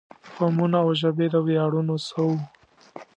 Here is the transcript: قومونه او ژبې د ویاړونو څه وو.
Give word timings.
قومونه 0.35 0.77
او 0.83 0.89
ژبې 1.01 1.27
د 1.33 1.35
ویاړونو 1.47 1.95
څه 2.07 2.19
وو. 2.27 2.37